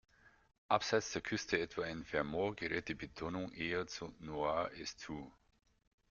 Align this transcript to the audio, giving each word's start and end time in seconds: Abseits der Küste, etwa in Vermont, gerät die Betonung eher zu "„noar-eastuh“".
Abseits 0.67 1.11
der 1.11 1.21
Küste, 1.21 1.59
etwa 1.59 1.85
in 1.85 2.03
Vermont, 2.05 2.57
gerät 2.59 2.87
die 2.87 2.95
Betonung 2.95 3.51
eher 3.51 3.85
zu 3.85 4.11
"„noar-eastuh“". 4.17 5.31